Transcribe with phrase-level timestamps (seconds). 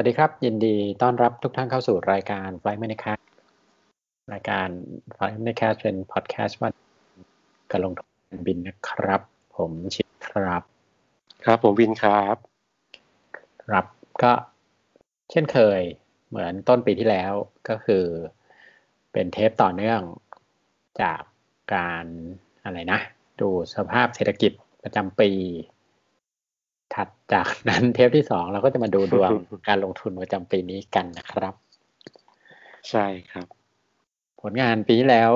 [0.00, 3.18] วัสดีครับ ยินดีต้อนรับทุกท่านเข้าสู่รายการ Flight m a n i c a s
[4.32, 4.68] รายการ
[5.16, 6.70] Flight m a n i c a s เป็นพอดแคสต์ว่า
[7.70, 8.04] การลงทุ
[8.36, 9.20] นบินนะครับ
[9.56, 10.62] ผมชิดครับ
[11.44, 12.36] ครับผมวินครับ
[13.64, 13.84] ครับ
[14.22, 14.32] ก็
[15.30, 15.80] เช่นเคย
[16.28, 17.32] เหมือนต้นปีที่แล้ว
[17.68, 18.04] ก็คือ
[19.12, 20.00] เป็นเทปต่อเนื่อง
[21.02, 21.20] จาก
[21.74, 22.04] การ
[22.64, 23.00] อะไรนะ
[23.40, 24.52] ดูสภาพเศรษฐกิจ
[24.82, 25.30] ประจำปี
[26.98, 29.30] ถัดจากนั้นเทปที่สองเราก็จะมาดูดวง
[29.68, 31.54] การลงทุนประจำปีนี้กันนะครับ
[32.90, 33.46] ใช่ครับ
[34.42, 35.32] ผลงานปีที่แล้ว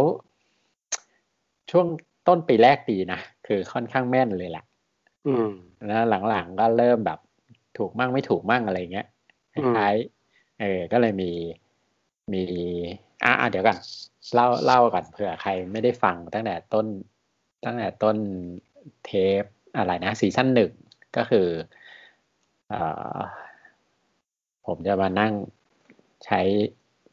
[1.71, 1.87] ช่วง
[2.29, 4.65] ต้นปีแรกดีนะ คือค่อนข้างแม่นเลยแหละ
[5.27, 5.51] อืม
[5.87, 7.19] แล้วหลังๆก็เริ่มแบบ
[7.79, 9.07] ถูกมั่งไม่ถูกมั่งอะไรเงี้ย
[9.52, 11.30] คล้ายๆเออ ก็เลยมี
[12.33, 12.43] มี
[13.24, 13.79] อะเดี๋ยวก่อน
[14.35, 16.87] เล่าเล่าก่อนเผื่อใครไม่ได้ฟังตั้งแต่ต้น
[17.65, 18.16] ตั้งแต่ต้น
[19.05, 19.10] เท
[19.43, 19.45] ป
[19.77, 20.73] อะไรนะซีซั่นหนึ่ง
[21.16, 21.49] ก็คือ
[22.73, 22.74] อ
[24.66, 25.32] ผมจะมานั่ง
[26.24, 26.41] ใช้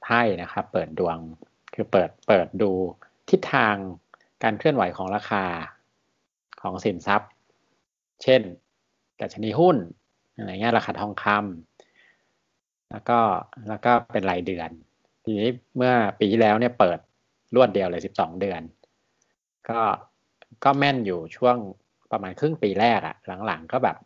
[0.04, 1.18] ไพ่นะครับ เปิดดวง
[1.74, 2.72] คือเปิดเปิดดู
[3.30, 3.76] ทิศทาง
[4.44, 5.46] การเคลื่อนไหวของราคา
[6.62, 7.32] ของสินทรัพย์
[8.24, 8.42] เช่น
[9.22, 9.78] ดัชนีหุ้น
[10.36, 13.20] อะไรเงี้ยราคาทองคำแล้วก็
[13.68, 14.70] แล้วก็เป็นรายเดือน
[15.24, 17.00] ทีนี้เมื่อปีที่แล้วเนี่ยเปิด
[17.56, 18.62] รวดเดียวเลยสิบสองเดือน
[19.70, 19.82] ก็
[20.64, 21.58] ก็แม่นอยู่ช่วง
[22.12, 23.16] ประมาณครึ่งปีแรกอะ
[23.46, 23.98] หลังๆก็แบบ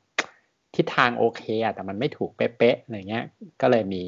[0.76, 3.26] ทิศทางโอเคอะแต่มันไม่ถูกเป๊ะๆอะไรเงี้ย
[3.62, 4.04] ก็เลยมี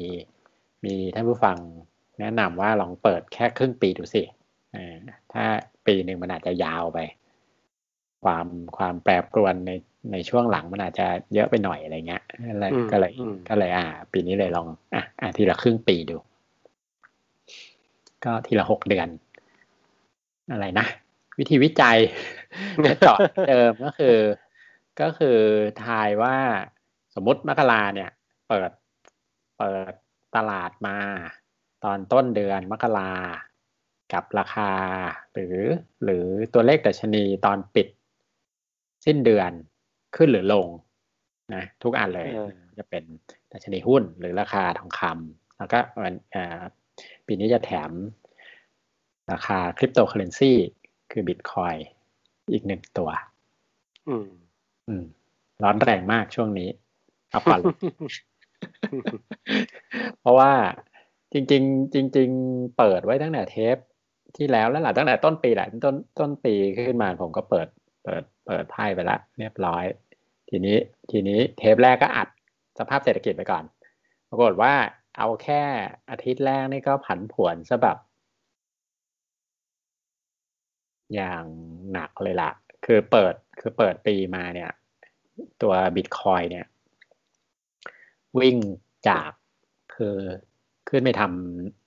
[0.84, 1.56] มีท่านผู้ฟัง
[2.20, 4.22] แนะนำว่าลองเปิดแค่ครึ่งปีดูสิ
[5.32, 5.44] ถ้า
[5.86, 6.98] ปีหนึ่งมันอาจจะยาวไป
[8.24, 9.72] ความความแปรปรวนใน
[10.12, 12.22] ในช่วงหลังมันอาจจะเยอะไปหน่อยอะไรเงี้ย
[12.92, 13.12] ก็เลย
[13.48, 16.16] ก็เลย อ่า ปีนี้เลยลองอะอะทีละครึ่งปีดู
[18.24, 19.08] ก็ทีละหกเดือน
[20.52, 20.86] อะไรนะ
[21.38, 21.98] วิธีวิจัย
[22.86, 24.18] จะเจาะเดิมก็คือ
[25.00, 25.38] ก็คือ
[25.84, 26.36] ทายว่า
[27.14, 28.10] สมมติมกราเนี่ย
[28.48, 28.70] เปิด
[29.58, 29.92] เปิด
[30.36, 30.96] ตลาดมา
[31.84, 33.12] ตอนต้นเดือนมกรา
[34.12, 34.70] กับราคา
[35.32, 35.56] หรือ
[36.04, 36.24] หรือ
[36.54, 37.88] ตัวเลขดัชนีตอนปิด
[39.06, 39.50] สิ้นเดือน
[40.16, 40.68] ขึ้นหรือลง
[41.54, 42.28] นะทุกอันเลย
[42.78, 43.04] จะเป็น
[43.52, 46.14] ดัชนีหุ้นหรือราคาทองคำแล้วก็วัน
[47.26, 47.90] ปีนี้จะแถม
[49.32, 50.52] ราคาคริปโตเคอเรนซี
[51.10, 51.74] คือบิตคอย
[52.52, 53.10] อีกหนึ่งตัว
[54.08, 54.28] อืม
[54.88, 55.04] อืม
[55.62, 56.68] ร้อนแรงมากช่วงนี้
[57.30, 57.60] เอาปัน
[60.20, 60.52] เพราะว่า
[61.32, 63.76] จริง ๆ จริง ๆ เปิดไว้ตั้งแต่เทป
[64.36, 66.54] ที่แล้วแล้วหละตั้งแต่ต้นปีแหละต้นต้นปี
[66.86, 67.68] ขึ้นมาผมก็เปิด
[68.04, 69.84] เปิด เปิดไพ่ไปละเรียบร้อย
[70.50, 70.76] ทีนี้
[71.10, 72.28] ทีนี้เทปแรกก็อัด
[72.78, 73.64] สภาพเศรษฐกิจไปก่อน
[74.28, 74.74] ปรากฏว่า
[75.18, 75.62] เอาแค่
[76.10, 77.96] อาทิตย์แรกนี่ก็ผันผวนซะแบบ
[81.14, 81.44] อย่าง
[81.92, 82.50] หนักเลยล่ะ
[82.84, 84.70] คือเปิดคือเปิดปีมาเนี่ย
[85.62, 86.66] ตัวบิตคอยเนี่ย
[88.38, 88.56] วิ่ง
[89.08, 89.30] จาก
[89.94, 90.16] คือ
[90.88, 91.22] ขึ้นไปท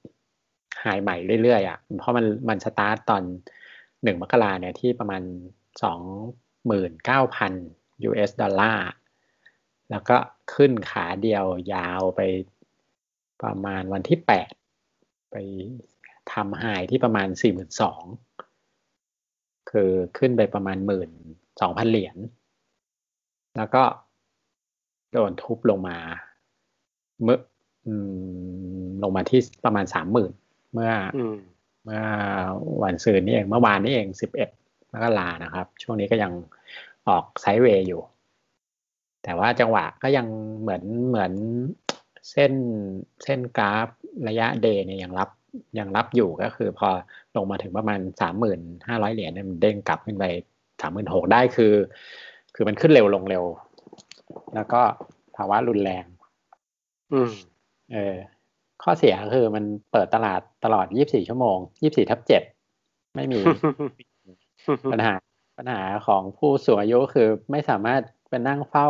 [0.09, 3.23] ำหายใหม่เรื่อยๆอะ เพราะมันมันสตาร์ตตอน
[4.03, 5.21] หนึ่งมกราเนี่ยที่ประมาณ
[5.83, 5.99] สอง
[6.65, 7.53] หมื่นเก้าพัน
[8.09, 8.87] US ดอลลาร์
[9.89, 10.17] แล้วก็
[10.53, 12.21] ขึ้นขาเดียวยาวไป
[13.43, 14.49] ประมาณวันที่แปด
[15.31, 15.35] ไป
[16.33, 18.03] ทำหายที่ประมาณสี่หมื่นสอง
[19.71, 21.09] คือขึ้นไปประมาณหมื่น
[21.61, 22.17] สองพันเหรียญ
[23.57, 23.83] แล้วก็
[25.11, 25.97] โดนทุบลงมา
[27.23, 27.39] เมื่อ
[29.03, 30.31] ลงมาที่ประมาณสามหมื่น
[30.73, 30.91] เมื่อ
[31.83, 32.01] เมื่อ
[32.83, 34.49] วันซืนนี้เองเมื่อวานนี้เองสิบเอ็ด
[34.93, 36.31] มกรานะครับ ช่วงนี้ก็ยัง
[37.07, 38.01] ออกไซด์เวย์อยู่
[39.23, 40.27] แต่ว่าจังหวะก็ยัง
[40.61, 41.31] เหมือนเหมือน
[42.31, 42.53] เส้น
[43.23, 43.87] เส้นกราฟ
[44.27, 45.29] ระยะเดย์เนี่ยยังรับ
[45.79, 46.89] ยังรับอยู่ก็คือพอ
[47.35, 50.25] ลงมาถึงประมาณสามหมื่นห้าร้อยเหรียญเนี่ยมันเด้งกลับขึ้นไป
[50.81, 51.73] สามหมื่นหกได้คือ
[52.55, 53.43] คือมันขึ้นเร็วลงเร็ว
[54.55, 54.81] แล้วก็
[55.35, 56.05] ภาวะรุนแรง
[57.13, 57.31] อืม
[57.93, 58.15] เออ
[58.83, 62.41] ข้อเสียคือมันเปิดตลาดตลอดยี่บสี่ชั่วโมงยี่บสี่ทับเจ็ด
[63.15, 63.39] ไม่มี
[64.91, 65.13] ปัญหา
[65.57, 68.87] ปัญหาของผู้สูงอายุคือไม่สามารถไปนั่งเฝ้า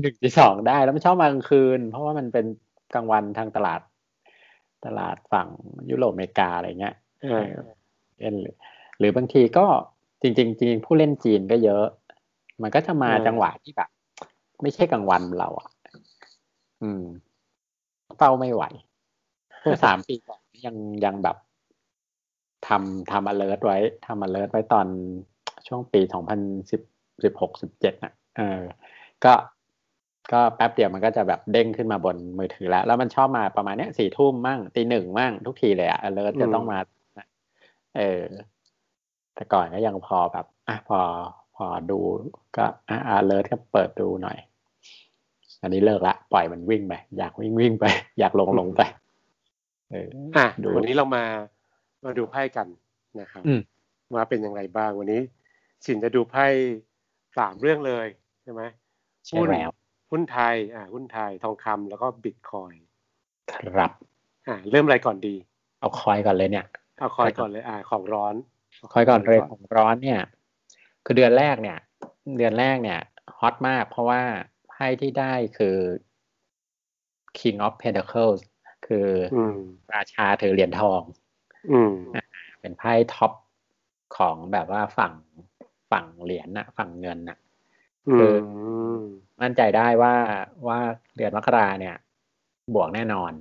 [0.00, 2.46] หนึ่งที่สองได้แล้วมันชอบมากลางคืน เพราะว่ามันเป็น
[2.94, 3.80] กลางวันทางตลาด
[4.84, 5.48] ตลาดฝั่ง
[5.90, 6.94] ยุโรปอเมริกาอะไรเงี้ย
[8.18, 8.34] เล่น
[8.98, 9.66] หรือบางทีก็
[10.22, 11.84] จริงๆจริงผู้เล่นจีนก็เยอะ
[12.62, 13.90] มันก็จะมาจังหวะที่แบบ
[14.62, 15.68] ไม่ใช่กลางวันเราอะ
[16.82, 17.04] อืม
[18.16, 18.64] เฝ้าไม่ไหว
[19.60, 21.36] เมื่อสามปีก่อนยังยังแบบ
[22.66, 24.86] ทำทำ alert ไว้ทำ alert ไว้ตอน
[25.66, 26.40] ช่วงปีสองพัน
[26.70, 26.80] สิบ
[27.24, 28.62] สิบหกสิบเจ็ดนะเออ
[29.24, 29.32] ก็
[30.32, 36.78] ก็แป๊บเดียวมันก็จะแบบเด้งขึ้นมาบนมือถือแล้ว แล้วมันชอบมาประมาณเนี้ยสี่ทุ่มมั่งตีหนึ่งมั่งทุกทีเลยอะ alert จะต้องมา
[37.96, 38.22] เออ
[39.34, 40.98] แต่ก่อนก็ยังพอแบบอะพอ
[41.56, 41.98] พอดู
[42.56, 44.38] ก็อะ alert ก็เปิดดูหน่อย
[45.62, 47.84] อันนี้เลิกละ ปล่อยมันวิ่งไป อยากวิ่งวิ่งไป
[48.18, 48.80] อยากลงลงไป
[49.90, 51.24] เอออะดูวันนี้เรามา
[52.04, 52.66] มาดูไพ่กัน
[53.20, 53.60] นะครับอืม
[54.14, 55.22] ว่าเป็นยังไงบ้างวันนี้
[55.86, 56.46] สินจะดูไพ่
[57.38, 58.06] สามเรื่องเลย
[58.42, 58.62] ใช่ไหม
[59.26, 59.70] ใช่แล้ว
[60.10, 62.82] หุ้นไทยอ่าหุ้นไทยทองคำแล้วก็บิตคอยน์
[63.58, 63.90] ครับ
[64.48, 65.34] อ่าเริ่มอะไรก่อนดี
[65.80, 66.66] เอาคอยก่อนเลยเนี่ย
[66.98, 68.34] เอาคอยก่อนเลยอ่าของร้อน
[68.92, 70.20] คอยก่อนเลยของร้อนเนี่ย
[71.04, 71.78] คือเดือนแรกเนี่ย
[72.38, 73.00] เดือนแรกเนี่ย
[73.38, 74.22] ฮอตมากเพราะว่า
[74.68, 75.76] ไพ่ที่ได้คือ
[77.38, 78.40] King of Pentacles
[78.86, 79.58] คืออืม
[79.94, 81.02] ราชาถือเหรียญทอง
[81.72, 81.94] อืม
[82.60, 83.32] เป็นไพ่ท็อป
[84.16, 85.12] ของแบบว่าฝั่ง
[85.90, 87.49] ฝั่งเหรียญน่ะฝั่งเงินน่ะอื
[88.18, 88.34] คือ
[88.98, 89.02] ม
[89.42, 90.14] มั่นใจได้ว่า
[90.66, 90.78] ว่า
[91.16, 91.96] เดือนมกราเนี่ย
[92.74, 93.32] บวกแน่นอน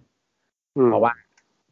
[0.77, 1.13] อืมเพราะว่า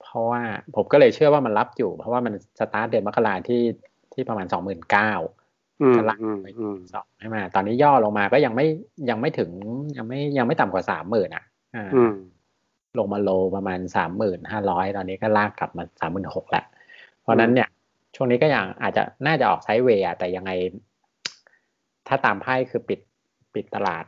[0.02, 0.42] เพราะว่า
[0.76, 3.62] ผมก็เลยเชื่อว่ามันรับอยู่ เพราะว่ามันสตาร์ทเดือนมกราที่
[4.14, 5.12] ที่ประมาณสองหมื่นเก้า
[5.82, 8.68] อืมจะลากอืมไปอืมสองใช่ไหมตอนนี้ย่อลงมาก็ยังไม่
[9.10, 9.52] ยังไม่ถึง
[9.98, 11.44] ยังไม่ยังไม่ต่ำกว่าสามหมื่นอะ
[11.76, 12.14] อ่าอืม
[12.98, 16.66] ลงมาโลประมาณสามหมื่นห้าร้อยตอนนี้ก็ลากกลับมาสามหมื่นหกแล้ว
[17.22, 17.70] เพราะฉะนั้นเนี่ย
[18.16, 20.52] ช่วงนี้ก็ยังอาจจะน่าจะออกไซด์เวย์อะแต่ยังไง
[22.08, 23.00] ถ้าตามไพ่คือปิด
[23.56, 24.06] ปิดตลาด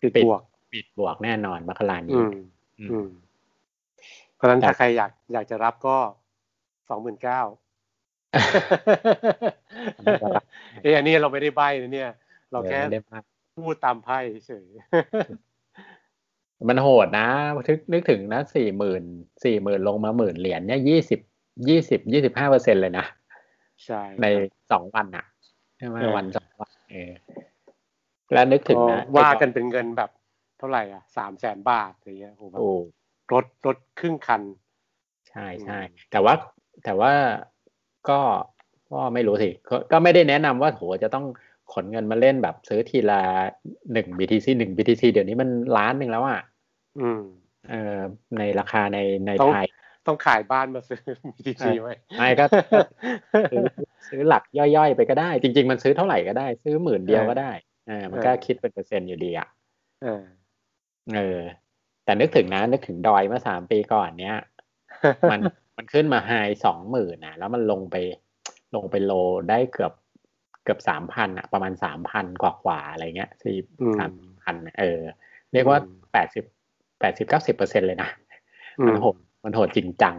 [0.00, 0.42] ปิดปิดบวก
[0.72, 2.32] ปิดบวกแน่นอนมกรานี้อืม
[2.78, 3.08] อืมอืม
[4.34, 5.96] เพราะฉะนั้นแต่ถ้าใครอยากอยากจะรับก็
[6.88, 7.40] สองหมื่นเก้า
[10.82, 12.10] เอ้ยอันนี้เราไม่ได้ใบ้นะเนี่ย
[12.52, 13.22] เราแค่ออไม่ได้มาก
[13.56, 14.66] พูดตามไพ่เฉย
[16.68, 17.28] มันโหดนะ
[17.68, 19.02] นึกนึกถึงนะสี่หมื่น
[19.44, 21.20] สี่หมื่นลงมาหมื่นเหรียญเนี่ยยี่สิบ
[21.68, 23.04] ยี่สิบยี่สิบห้าเปอร์เซ็นเลยนะ
[23.84, 25.24] ใช่ ในครับสองวันอะ
[25.78, 27.12] ใช่ไหมเออวันสองวัน เออ
[28.32, 30.10] แล้วนึกถึงก็นะว่ากันเป็นเงินแบบ
[30.58, 32.70] เท่าไหร่อะสามแสนบาทอะไรเงี้ยโอ้โหแบบโอ้
[33.32, 34.42] รถรถครึ่งคัน
[35.28, 36.34] ใช่ใช่อืมแต่ว่า
[36.84, 37.12] แต่ว่า
[38.08, 38.18] ก็
[38.92, 41.26] ก็ไม่รู้สิก็ก็ไม่ได้แนะนำว่าโหจะต้อง
[41.72, 43.22] ขนเงินมาเล่นแบบซื้อทีละ
[43.92, 46.40] หนึ่ง BTC หนึ่ง BTC เดี๋ยวนี้มันล้านหนึ่งแล้วอะ
[47.00, 47.22] อืม
[47.68, 47.98] เออ
[48.38, 49.66] ในราคาในในต้องไทย
[50.06, 51.00] ต้องขายบ้านมาซื้อ
[51.36, 52.44] BTG เออไว้ไม่ก็
[53.50, 53.64] ซื้อ
[54.08, 57.52] ซื้อหลักย่อยๆ ไปก็ได้ จริง ๆ มันซื้อเท่าไหร่ก็ได้ ซื้อหมื่นเดียวก็ได้
[57.88, 59.48] เออมันก็คิดเป็นเปอร์เซ็นต์อยู่ดีอะ
[60.02, 60.24] เออ
[61.14, 61.40] เออ
[62.04, 64.38] แต่นึกถึงนะนึกถึงดอยเมื่อสามปีก่อนเนี้ย
[65.30, 65.40] มัน
[65.76, 66.30] มันขึ้นมาไฮ
[66.64, 67.96] สองหมื่นนะแล้วมันลงไป
[68.76, 69.12] ลงไปโล
[69.50, 69.92] ได้เกือบ
[70.64, 74.12] เกือบสามพันอะประมาณสามพันกว่ากว่าๆอะไรเงี้ยสี่อืมสาม
[74.42, 75.00] พันเออ
[75.52, 76.44] เรียกว่าอืมแปดสิบ
[77.00, 78.08] แปดสิบเก้าสิบเปอร์เซ็นเลยนะ
[78.80, 80.14] อืมันมโหด มันโหดจริงจัง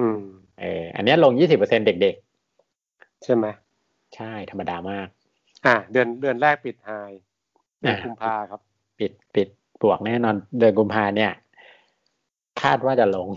[0.00, 0.20] อืม
[0.60, 2.16] เอออันเนี้ยลงยี่สิบเปอร์เซ็นเด็ก
[3.24, 5.08] ใช่ไหมๆใช่ธรรมดามาก
[5.66, 6.90] อะเดือนเดือนแรกปิดไฮ
[7.80, 8.60] เดือนอ่ากุมภาครับ
[8.98, 9.48] ปิดปิด
[9.82, 11.32] บวกแน่นอน เดือนกุมภาเนี่ย
[12.62, 13.28] คาดว่าจะลง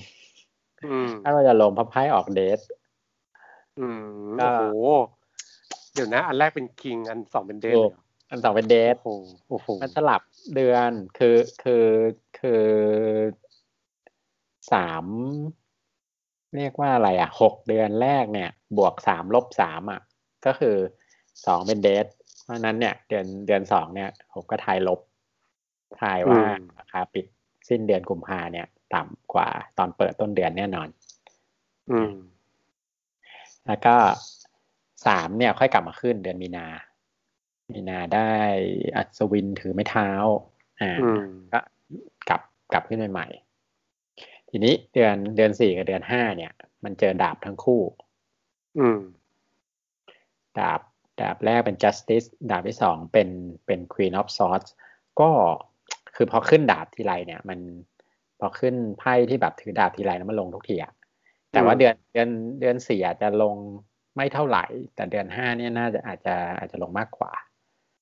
[0.86, 2.59] อืมคาดว่าจะลงเพราะไพ่ออกเดท
[3.80, 4.04] อืม
[4.39, 4.89] ก็โอ้โห
[5.94, 10.21] เดี๋ยวนะ อันแรกเป็นคิง อันสองเป็นเดทเลยเหรออันสองเป็นเดทโอ้โหโอ้โหมันสลับ
[10.56, 11.86] เดือนคือคือ
[12.39, 12.63] คือ
[14.74, 15.06] สาม
[16.56, 20.02] เรียกว่าอะไรอะหกเดือนแรกเนี่ย บวกสามลบสามอะ
[20.46, 20.75] ก็คือ
[21.46, 22.06] สองเป็นเดท
[22.44, 25.00] เพราะฉะนั้นเนี่ย เดือนเดือนสองเนี่ย ผมก็ทายลบ
[26.02, 26.42] ทายว่า
[26.78, 27.25] ราคาปิด
[27.69, 30.88] สิ้นเดือนกุมภาเนี่ย ต่ำกว่าตอนเปิดต้นเดือนแน่นอน
[31.92, 32.14] อืม
[33.68, 33.96] แล้วก็
[35.06, 36.68] สามเนี่ย ค่อยกลับมาขึ้นเดือนมีนา
[37.74, 38.33] มีนาได้
[38.95, 40.09] อัศวินถือไม้เท้า
[40.81, 41.59] อ่าอืมก็
[42.30, 42.42] กลับ
[42.74, 43.46] กลับขึ้นใหม่ๆ
[44.49, 47.81] ทีนี้เดือนเดือนสี่กับเดือนห้าเนี่ย มันเจอดาบทั้งคู่
[48.80, 48.99] อืม
[50.59, 50.81] ดาบ
[51.21, 53.30] ดาบแรกเป็น justice ดาบที่สองเป็น
[53.66, 54.69] เป็น queen of swords
[55.19, 55.30] ก็
[56.16, 57.59] คือพอขึ้นดาบทีไรเนี่ย มัน
[58.39, 60.94] พอขึ้นไพ่ที่แบบถือดาบทีไรแล้วมันลงทุกทีอะ
[61.51, 63.56] แต่ว่าอืมเดือนเดือนเดือนสี่อาจจะลง
[64.16, 67.31] ไม่เท่าไหร่ แต่เดือนห้าเนี่ยน่าจะอาจจะอาจจะลงมากกว่า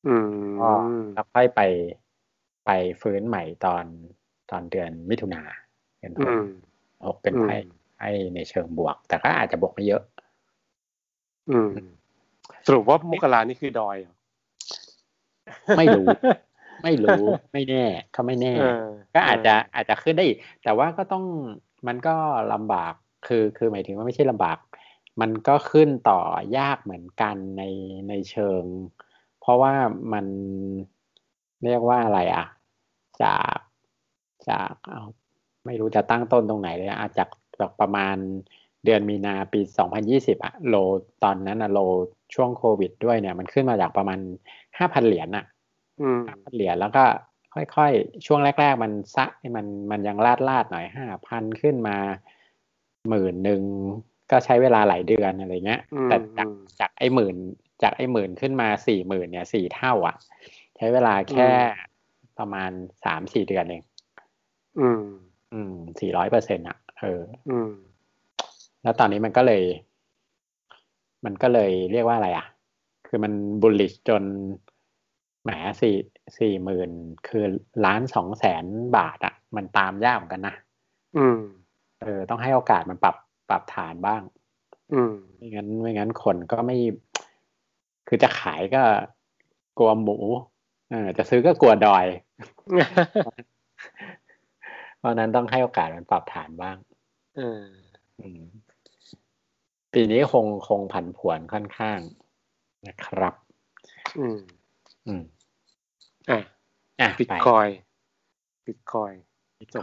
[0.08, 0.30] อืม
[0.62, 0.72] ก็
[1.14, 1.62] แล้วค่อยไป
[2.66, 2.70] ไป
[3.02, 3.86] ฟื้นใหม่ตอน
[4.52, 5.42] ตอนเดือนมิถุนา
[6.14, 6.46] เดือนหอืกม
[7.06, 10.04] หกเป็นไพ่อืมไพ่ในเชิงบวก แต่ก็อาจจะบวกไม่เยอะ
[11.50, 11.70] อืม
[12.66, 14.14] สรุปว่ามกรานี่คือดอยเหรอ
[15.78, 16.06] ไม่รู้
[16.84, 17.86] ไม่รู้ไม่แน่
[18.16, 21.26] ก็ไม่แน่เออก็อาจจะอาจจะขึ้นได้อีกแต่ว่าก็ต้อง
[21.88, 22.16] มันก็
[22.54, 22.94] ลำบาก
[23.28, 24.58] คือคือหมายถึงว่าไม่ใช่ลำบาก
[25.22, 26.22] มันก็ขึ้นต่อ
[26.58, 27.64] ยากเหมือนกันใน
[28.10, 28.64] ในเชิง
[29.40, 29.74] เพราะว่า
[30.14, 30.26] มัน
[31.64, 32.46] เรียกว่าอะไรอะ
[33.24, 33.58] จาก
[34.50, 35.04] จากเอา
[35.66, 37.30] ไม่รู้จะตั้งต้นตรงไหนเลยอาจจาก
[37.60, 38.16] จากประมาณ
[38.86, 39.62] เดือนมีนาปี
[40.04, 40.76] 2020อะโล
[41.24, 41.80] ตอนนั้นอะโล
[42.34, 44.20] ช่วงโควิดด้วยเนี่ย มันขึ้นมาจากประมาณ
[44.78, 45.46] 5,000 เหรียญอะ
[46.02, 46.22] อืม
[46.54, 47.04] เหรียญแล้วก็
[47.76, 51.98] ค่อยๆ ช่วงแรก ๆ มันซะมันมันยังลาดลาดๆหน่อยห้าพันขึ้นมา
[53.10, 53.62] หมื่นหนึ่ง
[54.32, 57.36] ก็ใช้เวลาหลายเดือนอะไรเงี้ยอืมแต่จากอืมจากไอ้หมื่น
[57.84, 60.16] จากไอ้หมื่นขึ้นมาสี่หมื่นเนี่ยสี่เท่าอะ
[60.78, 61.50] ใช้เวลาแค่
[62.40, 62.72] ประมาณ
[63.06, 63.84] สามสี่เดือนเอง
[64.80, 65.04] อืม
[65.56, 67.72] อืมสี่ร้อยเปอร์เซ็นต์อะ เออ อืม
[68.84, 69.64] แล้วตอนนี้มันก็เลย
[71.26, 72.46] มันก็เลยเรียกว่าอะไรอะ
[73.08, 74.24] คือมันบุลลิชจน
[75.44, 75.50] แหม
[75.82, 75.96] สี่
[76.40, 76.90] สี่หมื่น
[77.28, 77.44] คือ
[77.86, 78.66] ล้านสองแสน
[78.98, 80.56] บาทอะ มันตามยากเหมือนกันนะ
[81.18, 81.40] อืม
[82.02, 83.16] เออ ต้องให้โอกาสมันปรับ
[83.50, 84.22] ปรับฐานบ้าง
[84.94, 86.78] อืม ไม่งั้นไม่งั้นคนก็ไม่
[88.08, 88.82] คือจะขายก็
[89.78, 90.18] กลัวหมู
[90.90, 92.06] เออ จะซื้อก็กลัวดอย
[94.25, 94.25] เพ
[95.06, 96.78] ราะฉะนั้นต้องให้โอกาสมันปรับฐานบ้าง
[97.38, 97.64] เออ
[98.20, 98.42] อืม
[99.94, 102.00] ปีนี้คงคงผันผวนค่อนข้าง
[102.88, 103.34] นะครับ
[104.20, 104.40] อืม
[105.08, 105.22] อืม
[106.30, 106.40] อะ
[107.02, 107.68] อะบิตไปคอย
[108.68, 109.14] บิตคอย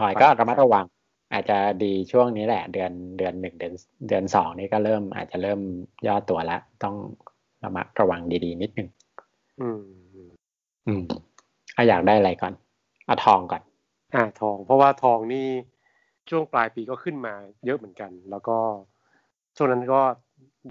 [0.00, 0.84] คอยก็ระมัดระวัง
[1.32, 3.74] อาจจะดีช่วงนี้แหละ เดือนเดือนหนึ่งเดือน
[4.08, 5.60] เดือนสองนี่ก็เริ่ม อาจจะเริ่ม
[6.06, 6.96] ย่อตัวแล้วต้อง
[7.64, 8.88] ระมัดระวังดีๆนิดนึง
[9.60, 9.82] อืม
[10.14, 10.30] อืม
[10.86, 11.02] อืม
[11.76, 12.52] อะอยากได้อะไรก่อน
[13.06, 13.62] เอาทองก่อน
[14.14, 15.48] อ่าทอง เพราะว่าทองนี่
[16.30, 18.58] ช่วงปลายปีก็ขึ้นมาเยอะเหมือนกัน แล้วก็
[19.56, 20.00] ช่วงนั้นก็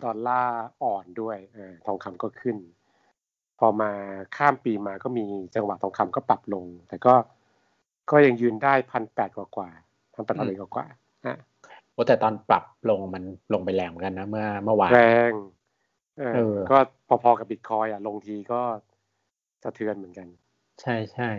[0.03, 2.57] ดอลลาร์อ่อนด้วยเออทองคำก็ขึ้น
[3.59, 3.91] พอมา
[4.37, 7.13] ข้ามปีมาก็มีจังหวะทองคำก็ปรับลง แต่ก็
[8.11, 9.69] ก็ยังยืนได้พันแปดกว่ากว่า
[10.13, 10.85] พันแปดร้อยกว่ากว่า
[11.25, 11.35] อะ
[11.93, 15.31] โอ้แต่ตอนปรับลงมันลงไปแรงเหมือนกันนะเมื่อเมื่อวานแรง
[16.19, 16.77] เออเออก็
[17.23, 18.61] พอๆกับบิตคอยอะลงทีก็
[19.63, 20.27] สะเทือนเหมือนกัน
[20.81, 21.29] ใช่ใช่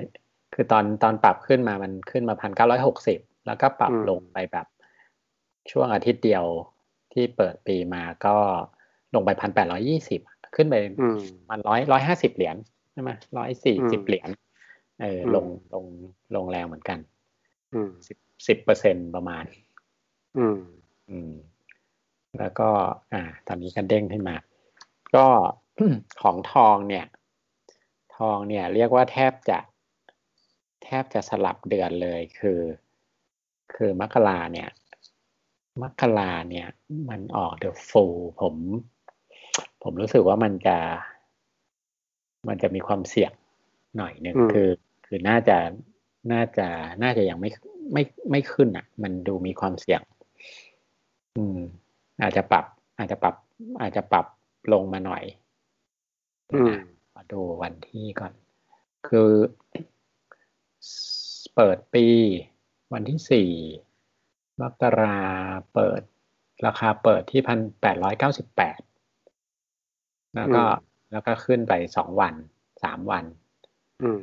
[0.54, 4.66] คือตอนตอนปรับขึ้นมามันขึ้นมาพันเก้าร้อยหกสิบแล้วก็ปรับอืมลงไปแบบ
[5.70, 6.44] ช่วงอาทิตย์เดียว
[7.12, 8.36] ที่เปิดปีมาก็
[9.14, 10.20] ลงไปพันแปดร้อยี่สิบ
[10.56, 12.56] ขึ้นไปอืมมันร้อยร้อยห้าสิบเหรียญ
[12.92, 14.28] ใช่ไหมร้อยสี่อืสิบมเหรียญ
[15.00, 15.84] เอออมลงลง
[16.36, 16.98] ลงแรงเหมือนกัน
[17.74, 18.18] อืมสิบ
[18.48, 19.44] สิบเปอร์เซ็นประมาณ
[20.38, 20.58] อืม
[21.10, 21.32] อืม
[22.38, 22.68] แล้วก็
[23.12, 24.36] อ่า ตอนนี้ก็เด้งขึ้นมา
[25.16, 25.26] ก็
[26.22, 27.06] ของทองเนี่ย
[28.16, 29.58] ทองเนี่ย เรียกว่าแทบจะ
[30.82, 32.60] แทบจะสลับเดือนเลยคือ
[33.74, 34.70] คือมกราเนี่ย
[35.82, 36.68] มกราเนี่ย
[37.08, 38.04] มันออกเดอะฟู
[38.40, 38.54] ผม
[39.82, 40.78] ผมรู้สึกว่ามันจะ
[42.48, 43.32] มันจะมีความเสี่ยง
[43.96, 44.68] หน่อยหนึ่งอืมคือ
[45.06, 45.58] คือน่าจะ
[46.32, 46.66] น่าจะ
[47.02, 47.50] น่าจะยังไม่
[47.92, 50.00] ไม่ไม่ขึ้นอะ มันดูมีความเสี่ยง
[51.36, 51.58] อืม
[52.22, 52.64] อาจจะปรับ
[52.98, 53.34] อาจจะปรับ
[53.80, 54.26] อาจจะปรับ
[54.72, 55.22] ลงมาหน่อย
[56.52, 56.74] อืม
[57.14, 58.32] มาดูวันที่ก่อน
[59.08, 59.30] คือ
[61.56, 62.06] เปิดปี
[62.92, 63.50] วันที่สี่
[64.60, 65.18] มกรา
[65.74, 66.00] เปิด
[66.66, 68.78] ราคาเปิดที่พันแปดร้อยเก้าสิบแปด
[70.36, 72.34] แล้วก็อืมแล้วก็ขึ้นไปสองวัน
[72.84, 73.24] สามวัน
[74.02, 74.20] อืม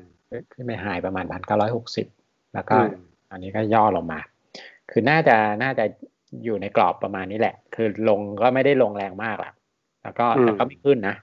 [0.54, 2.08] ขึ้นไปหายประมาณพันเก้าร้อยหกสิบ
[2.54, 4.20] แล้วก็อืมอันนี้ก็ย่อลงมา
[4.92, 5.86] คือน่าจะน่าจะ
[6.44, 9.54] อยู่ในกรอบประมาณนี้แหละ คือลงก็ไม่ได้ลงแรงมากหรอก
[10.04, 11.16] แล้วก็แต่ก็ไม่ขึ้นนะ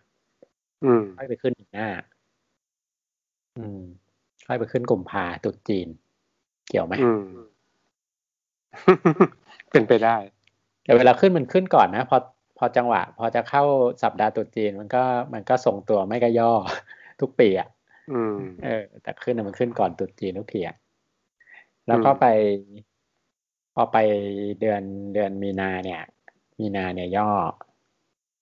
[0.84, 1.88] อืมค่อยไปขึ้นอีกหน้า
[3.58, 3.82] อืม
[4.46, 5.88] ค่อยไปขึ้นกลุ่มพาตรุษจีน
[6.68, 7.22] เกี่ยวไหมอืม
[9.70, 10.16] เป็นไปได้
[10.84, 12.16] แต่เวลาขึ้นมันขึ้นก่อนนะ พอ
[12.58, 13.62] พอจังหวะ พอจะเข้า
[14.02, 15.02] สัปดาห์ตรุษจีน มันก็
[15.34, 16.52] มันก็ส่งตัวไม่ก็ย่อ
[17.20, 17.68] ทุกปีอะ
[18.12, 20.76] อืมเออ แต่ขึ้นน่ะมันขึ้นก่อนตรุษจีนทุกทีอะ
[21.88, 22.26] แล้วก็อืมไป
[23.74, 23.96] พอไป
[24.60, 24.82] เดือน
[25.14, 26.02] เดือนมีนาเนี่ย
[26.58, 27.30] มีนาเนี่ยย่อ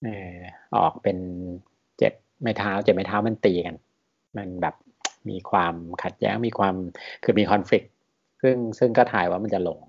[0.05, 0.35] เออ
[0.77, 1.19] ออกเป็น
[1.99, 3.77] เจ็ดไม้เท้าเจ็ดไม้เท้ามันตีกัน
[4.37, 4.75] มันแบบ
[5.31, 6.75] มีความขัดแย้งมีความ
[7.25, 7.87] คือมีคอนฟ lict
[8.43, 9.81] ซึ่งซึ่งก็ถ่ายว่ามันจะลง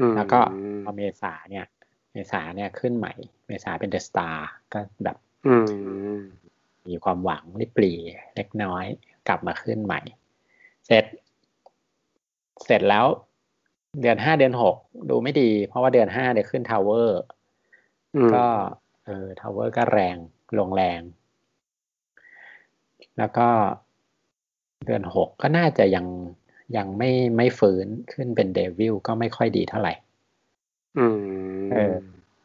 [0.00, 0.40] อืมแล้วก็
[0.82, 1.66] พอเมษาเนี่ย
[2.12, 3.12] เมษาเนี่ยขึ้นใหม่
[3.46, 5.54] เมษาเป็นเดอะสตาร์ก็แบบอื
[6.16, 6.18] ม
[6.88, 7.98] มีความหวังริบหรี่
[8.36, 8.84] เล็กน้อย
[9.28, 10.00] กลับมาขึ้นใหม่
[10.86, 11.04] เสร็จ
[12.64, 13.06] เสร็จแล้ว
[14.00, 14.76] เดือนห้าเดือนหก
[15.10, 17.22] ดูไม่ดี เพราะว่าเดือนห้าเนี่ยขึ้น Tower
[18.16, 18.44] อืมก็
[19.04, 20.16] เออ Tower ก็แรง
[20.58, 21.00] ลงแรง
[23.18, 23.48] แล้วก็
[24.84, 26.06] เดือนหกก็น่าจะยัง
[26.76, 29.94] ยังไม่ไม่ฟื้นขึ้นเป็น Devil ก็ไม่ค่อยดีเท่าไหร่
[30.98, 31.94] อืม เออ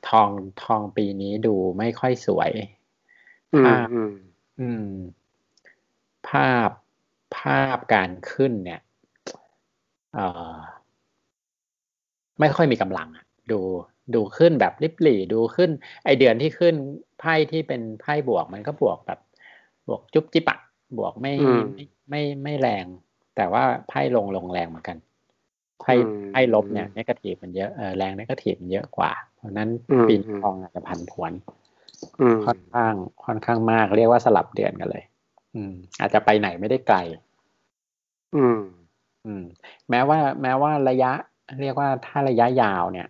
[0.09, 0.29] ทอง
[0.63, 2.51] ทองปีนี้ดูไม่ค่อยสวย
[3.53, 4.13] อืมภาพอืม
[4.59, 4.89] อืม
[6.27, 6.69] ภาพ
[7.37, 8.81] ภาพการขึ้นเนี่ย
[10.13, 10.55] เอ่อ
[12.39, 13.59] ไม่ค่อยมีกำลังอะดู
[14.15, 15.69] ดูขึ้นแบบริบหรี่ดูขึ้น
[16.05, 16.75] ไอเดือนที่ขึ้น
[17.19, 19.19] ไพ่ที่เป็นไพ่บวกมันก็บวกแบบ
[19.87, 20.59] บวกจุ๊บจิ๊บอะ
[20.97, 21.61] บวกไม่อืม
[22.11, 22.85] ไม่ไม่ไม่แรง
[23.35, 24.97] แต่ว่าไพ่ลงลงแรงเหมือนกัน
[25.81, 31.31] ไพ่อืมไพ่ลบเนี่ยนกาทีฟมันเยอะเออแรงนกาทีฟมันเยอะกว่า เพราะฉะนั้นอืมปีนี้อืมทองอาจจะพันผวน
[32.21, 32.93] อืมค่อนข้าง
[33.25, 35.03] ค่อนข้างมาก เรียกว่าสลับเดือนกันเลย
[35.55, 36.97] อืม อาจจะไปไหนไม่ได้ไกล
[38.35, 38.59] อืม
[39.25, 39.43] อืม
[39.89, 41.11] แม้ว่า แม้ว่าระยะ
[41.61, 43.07] เรียกว่าถ้าระยะยาวเนี่ย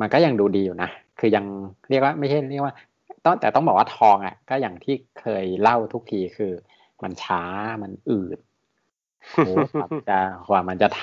[0.00, 1.44] มันก็ยังดูดีอยู่นะคือยัง
[1.90, 2.74] เรียกว่าไม่ใช่เรียกว่า
[3.24, 6.52] ต้องแต่ต้องบอกว่าทองอะ ก็อย่างที่เคยเล่าทุกทีคือ
[7.02, 7.42] มันช้า
[7.82, 8.38] มันอืด
[9.46, 11.02] โอ้กว่าจะกว่ามันจะท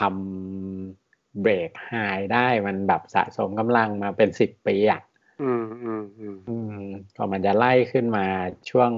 [0.72, 1.92] ำเบรกไฮ
[2.34, 5.02] ได้มันแบบสะสมกำลังมาเป็นสิบปีอะ
[5.42, 6.84] อืมอืมอืมอืม
[7.16, 8.26] กว่ามันจะไล่ขึ้นมา
[8.70, 8.92] ช่วง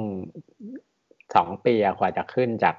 [1.35, 2.75] สองปีอะกว่าจะขึ้นจาก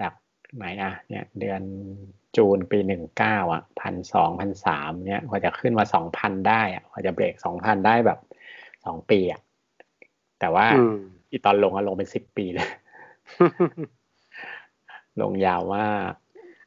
[0.00, 0.12] จาก
[0.56, 1.62] ไหนอะเนี่ย เดือน
[2.36, 8.18] จูนปีหนึ่งเก้าอะพันสองพันสามเนี่ยกว่าจะขึ้นมาสองพันได้อะกว่าจะเบรกสองพันได้แบบ
[8.84, 9.40] สองปีอะ
[10.40, 10.66] แต่ว่า
[11.30, 12.68] อืมอีตอนลงอะลงเป็นสิบปีเลย
[15.20, 16.12] ลงยาวมาก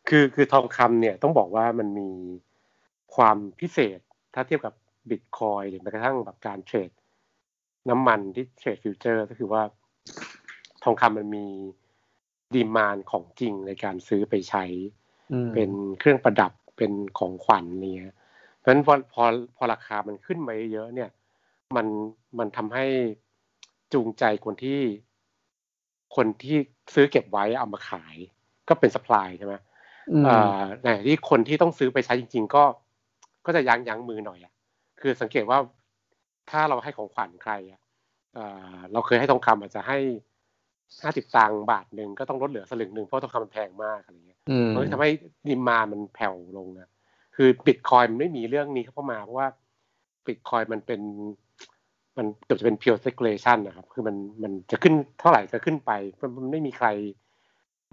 [0.09, 2.09] คือคือทองคำเนี่ยต้องบอกว่ามันมี
[3.15, 3.99] ความพิเศษ
[4.33, 4.73] ถ้าเทียบกับ
[5.09, 6.89] บิตคอยหรือแม้กระทั่งแบบการเทรด
[7.89, 9.61] น้ำมันที่เทรดฟิวเจอร์ ก็คือว่า
[10.83, 11.45] ทองคำมันมี
[12.53, 14.63] demand ของจริงในการซื้อไปใช้
[15.31, 18.13] อืมเป็นเครื่องประดับเป็นของขวัญเนี่ย
[18.57, 19.23] เพราะฉะนั้นพอพอ
[19.55, 21.09] พอราคามันขึ้นมาเยอะๆเนี่ย
[21.75, 21.87] มัน
[22.39, 22.85] มันทำให้
[23.93, 24.79] จูงใจคนที่
[26.15, 26.57] คนที่
[26.93, 28.15] ซื้อเก็บไว้เอามาขาย
[28.69, 29.55] ก็เป็นสป라이ใช่ไหม
[30.11, 32.63] อืมอ่าในขณะที่คนที่ต้องซื้อไปใช้จริง ๆ ก็
[33.45, 34.53] ก็จะยั้งยั้งมือหน่อยอะ
[35.01, 35.59] คือสังเกตว่า
[36.49, 37.81] ถ้าเราให้ของขวัญใครอะ
[38.37, 39.97] อ่าเราเคยให้ทองคำอาจจะให้
[41.03, 45.11] ห้าสิบตังค์บาทหนึ่งก็ต้องลดเหลือสลึงหนึ่งเพราะทองคำมันแพงมากอะไรเงี้ยอืมมันก็ทำให้
[45.47, 46.89] ดิมานมันแผ่วลงนะ
[47.35, 49.47] คือบิตคอยมันไม่มีเรื่องนี้เข้ามาเพราะว่า
[50.27, 51.01] บิตคอยมันเป็น
[52.17, 55.91] มันเกือบจะเป็น pure speculation นะครับ คือมันมันจะขึ้นเท่าไหร่ก็ขึ้นไป
[56.21, 56.87] มันมันไม่มีใคร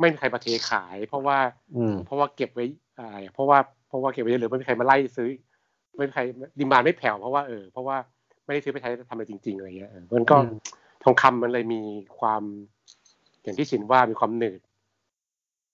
[0.01, 1.39] ไม่มีใครมาเทขาย เพราะว่า
[1.77, 2.65] อืมเพราะว่าเก็บไว้
[2.97, 3.59] อะไรเพราะว่า
[3.89, 5.31] เพราะว่าเก็บไว้เยอะหรือไม่มีใครมาไล่ซื้อ
[5.97, 6.23] ไม่มีใคร
[6.59, 7.97] ดิมานไม่แผ่วเพราะว่าเออเพราะว่า
[8.45, 10.55] ไม่ได้ซื้อไปใช้ทำอะไรจริง ๆอะไรเงี้ยเออมันก็อืม
[11.05, 11.83] ทองคำมันเลยมี
[12.19, 12.43] ความ
[13.43, 14.61] อย่างที่ชินว่ามีความหนืด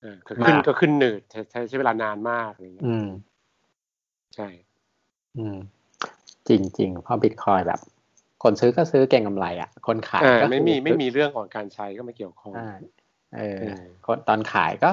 [0.00, 3.08] เออคือขึ้นมากก็ขึ้นหนืดใช้ใช้ใช้เวลานานมากอะไรเงี้ยอืม
[4.34, 4.48] ใช่
[5.38, 5.58] อืม
[6.48, 7.80] จริงจริง ๆ เพราะบิตคอยแบบ
[8.42, 12.68] คนซื้อก็ซื้อเก่งกำไรอะ คนขายอ่าก็คือไม่มีไม่มีเรื่องของการใช้ก็ไม่เกี่ยวข้องใช่
[13.36, 14.90] เออเออคนตอนขายก็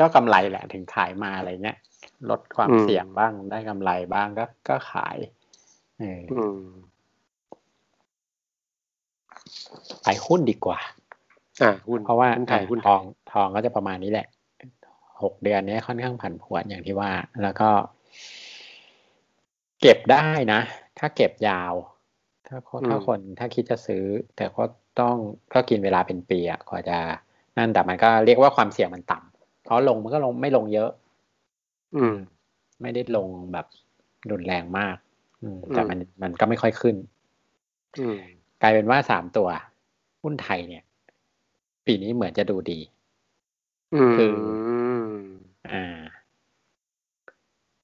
[0.00, 1.78] ก็กำไรแหละถึงขายมาอะไรเงี้ย
[2.30, 5.16] ลดความอืมเสี่ยงบ้างได้กำไรบ้างก็ก็ขาย
[5.98, 6.58] เอออืม
[10.02, 10.80] ไปหุ้นดีกว่า
[11.62, 14.26] อ่าหุ้นเพราะว่าหุ้นไทยอะหุ้นทไทองยทองก็จะประมาณนี้แหละ
[15.22, 17.70] หกเดือนนี้ค่อนข้างผันผวนอย่างที่ว่า แล้วก็
[19.80, 20.60] เก็บได้นะ
[20.98, 21.74] ถ้าเก็บยาว
[22.50, 24.04] ถ้าคนถ้าคนถ้าคิดจะซื้อ
[24.36, 24.64] แต่ก็
[25.00, 25.16] ต้อง
[25.54, 26.98] ก็กินเวลาเป็นปีอะกว่าจะ
[27.56, 30.90] นั่นแต่มันก็เรียกว่าความเสี่ยงมันต่ำเพราะลงมันก็ลงไม่ลงเยอะ
[31.96, 32.14] อืม
[32.82, 33.66] ไม่ได้ลงแบบ
[34.30, 34.96] รุนแรงมาก
[35.42, 36.96] อืม แต่อืมมันมันก็ไม่ค่อยขึ้น
[38.00, 38.18] อืม
[38.62, 39.48] กลายเป็นว่าสามตัว
[40.22, 40.84] หุ้นไทยเนี่ย
[41.86, 42.78] ปีนี้เหมือนจะดูดี
[43.94, 44.34] อืมคือ
[45.70, 46.00] อ่า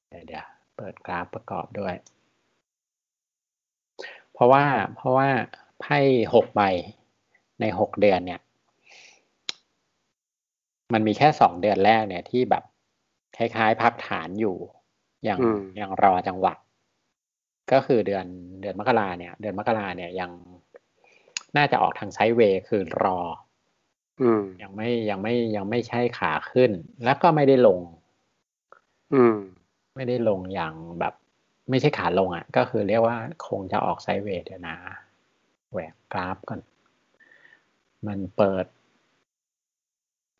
[0.08, 1.94] เดี๋ยวเดี๋ยวเปิดกราฟประกอบด้วย
[4.36, 4.64] เพราะว่า
[4.96, 5.28] เพราะว่า
[5.80, 5.98] ไพ่
[6.34, 6.62] หกใบ
[7.60, 8.40] ในหกเดือนเนี่ย
[10.92, 12.62] มันมีแค่สองเดือนแรกเนี่ยที่แบบ
[13.36, 14.56] คล้ายๆ พักฐานอยู่
[15.24, 16.54] อย่างอืมอย่างรอจังหวะ
[17.72, 18.26] ก็คือเดือน
[18.60, 20.30] เดือนมกราเนี่ย เดือนมกราเนี่ยยัง
[21.56, 23.18] น่าจะออกทางไซด์เวย์คือรอ
[24.22, 26.70] อืมยังไม่ยังไม่ยังไม่ใช่ขาขึ้น
[27.04, 27.80] แล้วก็ไม่ได้ลง
[29.14, 29.36] อืม
[29.94, 31.14] ไม่ได้ลงอย่างแบบ
[31.70, 34.76] ไม่ใช่ขาลงอะ ก็คือเรียกว่าคงจะออกไซด์เวย์เดี๋ยวนะ
[35.70, 36.60] แหวกกราฟก่อน
[38.06, 38.66] มันเปิด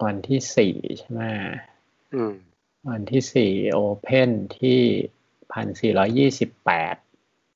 [0.04, 1.22] วันที่สี่ใช่ไหม
[2.14, 2.34] อืม
[2.90, 4.80] วันที่สี่โอเพนที่
[5.52, 6.96] พันสี่ร้อยี่สิบแปด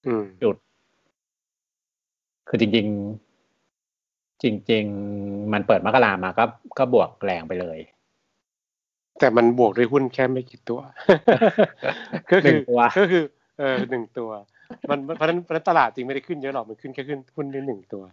[0.06, 0.56] อืมจุด
[2.48, 2.87] คือจริง
[3.64, 4.85] ๆ จริง
[5.18, 6.44] ๆ มันเปิดมกรามาก็
[6.78, 7.78] ก็บวกแรงไปเลย
[9.18, 10.80] แต่มันบวกด้วยหุ้นแค่ไม่กี่ตัว
[12.30, 13.24] ก็หนึ่คืงอตัวก็คือ
[13.60, 14.30] เออหนึ่งตัว
[14.90, 18.04] มันมันเพราะฉะนั้นเพราะฉะนั้นตลาดจริงไม่ได้ขึ้นเยอะหรอกมันขึ้นแค่ขึ้นหุ้นได้หนึ่งตัว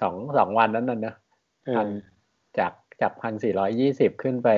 [0.00, 1.14] สองสองวันนั้นน่ะเนอะ
[1.66, 1.88] เอพัอน
[2.58, 4.48] จากจากพันสี่ร้อยยี่สิบขึ้นไป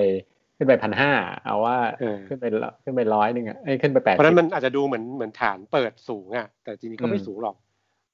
[0.56, 1.12] ขึ้นไปพันห้า
[1.44, 7.56] เอาว่าเออขึ้นไปละขึ้นไปร้อยหนึ่งอะเอ้ยขึ้นไปแปดเพราะฉะสินั้บนมันอาจจะดูเหมือนเหมือนฐานเปิดสูงอะ แต่จริงๆก็ไม่อืมสูงหรอก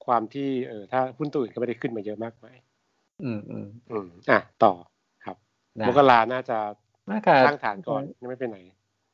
[0.05, 2.57] ความที่เออถ้าหุ้นตัวอื่นก็ไม่ได้ขึ้นมาเยอะมากมาย
[3.23, 4.73] อืมอืมอืมอะต่อ
[5.25, 5.37] ครับ
[5.77, 6.57] ได้มกราน่าจะ
[7.11, 8.57] น่าจะสร้างฐานก่อนยังไม่ไปไหน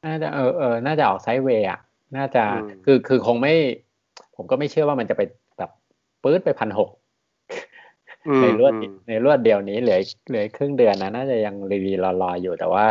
[0.06, 1.80] น่าจะเออเออน่าจะออกไซด์เวย์อะ
[2.18, 3.54] น่าจะอืมคือคือคงไม่
[4.36, 5.22] ผมก็ไม่เชื่อว่ามันจะไป
[5.58, 5.72] แบบ
[6.24, 6.90] ปื๊ดไปพันหก
[8.28, 12.86] อืมในรวดอืมในรวดเดียวนี้เหลือเหลือครึ่งเดือนนะน่าจะยังรีรีรอรออยู่แต่ว่า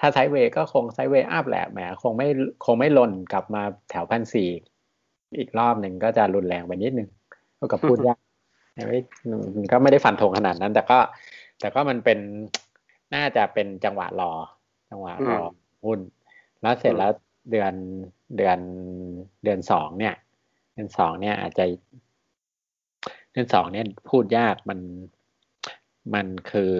[0.00, 2.28] ถ้าไซด์เวย์ก็คงไซด์เวย์อัพแหละแหมคงไม่
[2.64, 4.48] คงไม่หล่นกลับมาแถวพันสี่
[5.38, 7.08] อีกรอบหนึ่งก็จะรุนแรงไปนิดนึง
[7.56, 8.18] เท่ากับพูดยาก
[8.88, 8.98] ไม่
[9.56, 10.98] มันก็ไม่ได้ฟันธงขนาดนั้น แต่ก็
[11.60, 12.18] แต่ก็มันเป็น
[13.14, 14.32] น่าจะเป็นจังหวะรอ
[14.90, 15.40] จังหวะรอ
[15.84, 16.00] หุ้น
[16.62, 17.10] แล้วเสร็จแล้ว
[17.50, 17.72] เดือน
[18.36, 18.58] เดือน
[19.44, 20.14] เดือนสองเนี่ย
[20.74, 21.64] เดือนสองเนี่ยอาจจะ
[23.32, 24.78] เดือนสองเนี่ยพูดยากมัน
[26.14, 26.74] มันคือ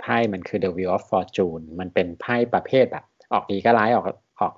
[0.00, 4.06] ไพ่มันคือ The Wheel of Fortune มันเป็นไพ่ประเภทแบบ ออกดีก็ร้ายออก
[4.40, 4.54] ออก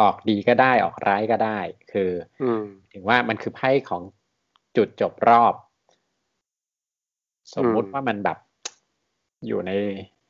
[0.00, 1.58] ออกดีก็ได้ออกร้ายก็ได้
[1.92, 2.10] คือ
[2.42, 4.02] อืมถึงว่ามันคือไพ่ของ
[4.76, 5.54] จุดจบรอบ
[7.54, 8.38] สมมุติอืมว่ามันแบบ
[9.46, 9.70] อยู่ใน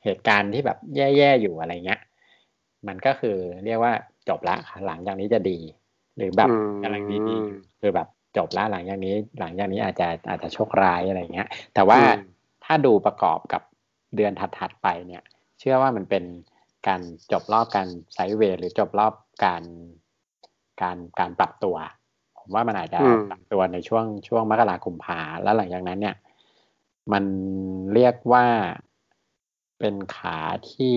[0.05, 2.01] เหตุการณ์ที่แบบแย่ๆอยู่อะไรเงี้ย
[2.89, 3.93] มันก็คือเรียกว่า
[4.29, 5.59] จบละหลังจากนี้จะดี
[6.17, 12.17] หรือแบบอืมกำลังดีๆอยู่คือแบบจบละหลังจากนี้ หลังจากนี้อาจจะอาจจะโชคร้ายอะไรเงี้ย แต่ว่าอืม
[12.65, 13.63] ถ้าดูประกอบกับ
[14.17, 15.23] เดือนถัดๆไปเนี่ย
[15.59, 16.25] เชื่อว่ามันเป็น
[16.89, 17.01] การ
[17.33, 19.13] จบรอบการไซด์เวย์หรือจบรอบ
[19.45, 19.63] การ
[20.83, 21.77] การการปรับตัว
[22.39, 26.17] ผมว่ามันอาจจะอืมปรับตัวในช่วงช่วงมกราคมพาแล้วหลังจากนั้นเนี่ย
[27.13, 27.25] มัน
[27.95, 28.47] เรียกว่า
[29.79, 30.39] เป็นขา
[30.73, 30.97] ที่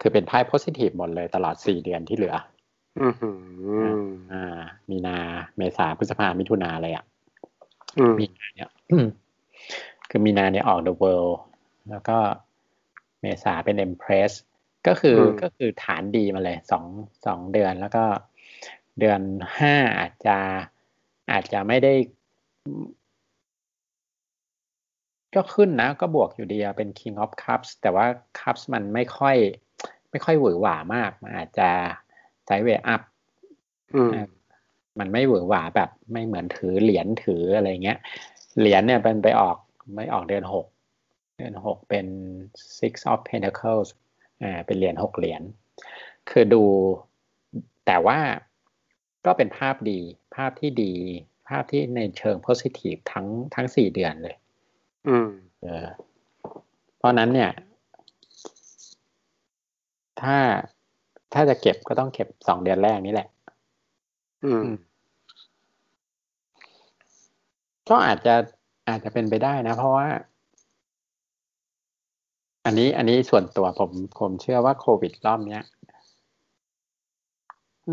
[0.00, 2.34] คือเป็นไพ่ positive หมดเลยตลอดสี่เดือนที่เหลือ
[3.00, 3.28] อืมอื
[4.04, 5.16] มอ่า มีนา
[5.56, 7.04] เมษาพฤษภามิถุนาเลยอะ
[7.98, 8.70] อืมมีนาเนี่ย
[10.08, 11.34] คือมีนาเนี่ยออก The World
[11.90, 12.18] แล้วก็
[13.20, 14.32] เมษาเป็น Empress
[14.86, 16.84] ก็คืออมก็คือฐานดีมาเลยสอง
[17.26, 18.04] สองเดือนแล้วก็
[18.98, 19.20] เดือน
[19.58, 20.38] ห้าอาจจะ
[21.32, 21.94] อาจจะไม่ได้
[25.34, 28.06] ก็ขึ้นนะ ก็บวกอยู่ดีอะเป็น King of Cups แต่ว่า
[28.38, 29.36] Cups มันไม่ค่อย
[30.14, 31.68] ไม่ค่อยหวือหวามาก มันอาจจะ
[32.44, 33.02] ไซด์เวย์อัพ
[33.96, 34.10] อืม
[34.98, 37.98] มันไม่หวือหวาแบบไม่เหมือนถือเหรียญถืออะไรเงี้ย
[38.60, 39.56] เหรียญเนี่ยเป็นไปออก
[39.94, 40.66] ไม่ออกเดือนหก
[41.36, 42.06] เดือนหกเป็น
[42.78, 43.88] six of pentacles
[44.42, 45.42] อ่าเป็นเหรียญหกเหรียญ
[46.30, 46.64] คือดู
[47.86, 48.18] แต่ว่า
[49.26, 50.00] ก็เป็นภาพดี
[50.36, 50.94] ภาพที่ดี
[51.48, 54.36] ภาพที่ในเชิง positive ทั้งทั้งสี่เดือนเลย
[55.08, 55.30] อืม
[55.62, 55.86] เออ
[56.98, 57.50] เพราะนั้นเนี่ย
[60.24, 60.38] ถ้า
[61.34, 63.28] ถ้าจะเก็บก็ต้องเก็บสองเดือนแรกนี้แหละ
[64.44, 64.66] อืม
[67.88, 68.34] ก็อาจจะ
[68.88, 70.08] อาจจะเป็นไปได้นะ เพราะว่า
[72.64, 75.62] อันนี้อันนี้ส่วนตัวผมผมเชื่อว่าโควิดรอบเนี้ย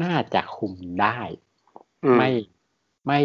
[0.04, 1.20] น่าจะคุมได้
[2.04, 2.32] อืมไม่
[3.08, 3.20] ไม่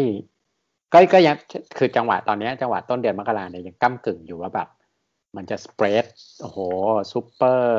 [0.93, 1.35] ก็ก็ยัง
[1.77, 4.67] คือจังหวะตอนเนี้ยจังหวะต้นเดือนมกราเนี่ยยังก้ากึ่งอยู่ว่าแบบ
[5.37, 6.05] มันจะสเปรด
[6.41, 6.59] โอ้โห
[7.11, 7.75] ซูเปอร์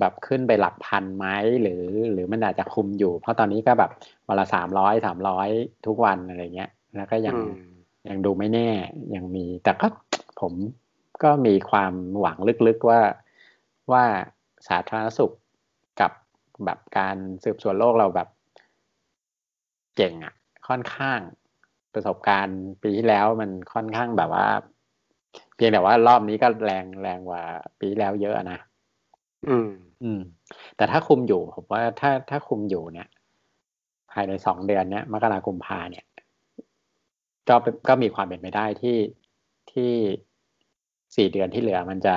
[0.00, 1.26] แบบขึ้นไปหลักพันไหม
[1.62, 3.90] หรือ หรือมันอาจจะคุมอยู่ เพราะตอนนี้ก็แบบ
[4.28, 5.48] วันละสามร้อยสามร้อย
[5.86, 7.52] ทุกวันอะไรเงี้ย แล้วก็ยังอืม
[8.08, 8.70] ยังดูไม่แน่
[9.14, 9.88] ยังมี แต่ก็
[10.40, 10.52] ผม
[11.22, 13.00] ก็มีความหวังลึกๆว่า
[13.92, 14.04] ว่า
[14.68, 15.32] สาธารณสุข
[16.00, 16.12] กับ
[16.64, 18.28] แบบการสืบสวนโรคเราแบบ
[19.96, 20.34] เก่งอะ
[20.68, 21.20] ค่อนข้าง
[21.94, 24.48] ประสบการณ์ปีที่แล้วมันค่อนข้างแบบว่า
[25.58, 27.42] เพียงแต่ว่ารอบนี้ก็แรงแรงกว่า
[27.78, 28.58] ปีที่แล้วเยอะนะ
[29.48, 29.70] อืม
[30.02, 30.20] อืม
[30.76, 33.08] แต่ถ้าคุมอยู่ผมว่าถ้าถ้าคุมอยู่เนี่ย
[34.12, 36.04] ภายในสองเดือนเนี้ยมกราคมพาเนี่ย
[37.48, 38.98] ก็เป็นก็มีความเป็นไปได้ที่
[39.72, 39.92] ที่
[41.16, 42.16] สี่เดือนที่เหลือมันจะ